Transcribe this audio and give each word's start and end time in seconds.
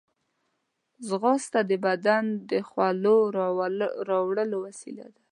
ځغاسته 1.07 1.59
د 1.69 1.71
بدن 1.85 2.23
د 2.49 2.51
خولو 2.69 3.15
راوړلو 4.09 4.57
وسیله 4.65 5.05
ده 5.13 5.21